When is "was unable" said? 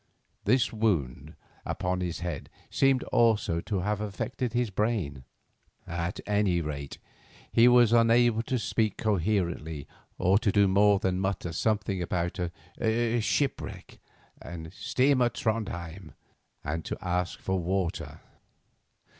7.67-8.41